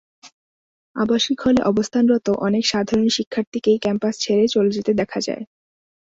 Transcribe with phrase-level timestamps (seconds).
[0.95, 5.43] আবাসিক হলে অবস্থানরত অনেক সাধারণ শিক্ষার্থীকেই ক্যাম্পাস ছেড়ে চলে যেতে দেখা যায়।